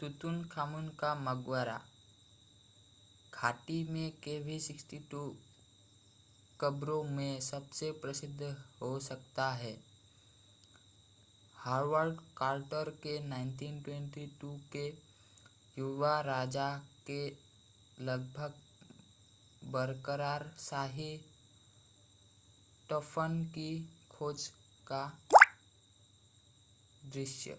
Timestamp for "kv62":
0.88-0.98, 4.24-5.20